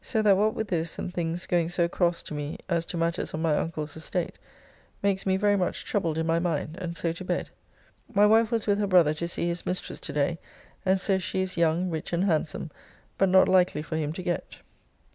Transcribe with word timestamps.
So 0.00 0.22
that 0.22 0.38
what 0.38 0.54
with 0.54 0.68
this 0.68 0.98
and 0.98 1.12
things 1.12 1.44
going 1.46 1.68
so 1.68 1.86
cross 1.86 2.22
to 2.22 2.32
me 2.32 2.56
as 2.66 2.86
to 2.86 2.96
matters 2.96 3.34
of 3.34 3.40
my 3.40 3.54
uncle's 3.58 3.94
estate, 3.94 4.38
makes 5.02 5.26
me 5.26 5.36
very 5.36 5.54
much 5.54 5.84
troubled 5.84 6.16
in 6.16 6.24
my 6.26 6.38
mind, 6.38 6.78
and 6.80 6.96
so 6.96 7.12
to 7.12 7.22
bed. 7.26 7.50
My 8.14 8.24
wife 8.24 8.50
was 8.50 8.66
with 8.66 8.78
her 8.78 8.86
brother 8.86 9.12
to 9.12 9.28
see 9.28 9.48
his 9.48 9.66
mistress 9.66 10.00
today, 10.00 10.38
and 10.86 10.98
says 10.98 11.22
she 11.22 11.42
is 11.42 11.58
young, 11.58 11.90
rich, 11.90 12.14
and 12.14 12.24
handsome, 12.24 12.70
but 13.18 13.28
not 13.28 13.48
likely 13.50 13.82
for 13.82 13.96
him 13.96 14.14
to 14.14 14.22
get. 14.22 14.60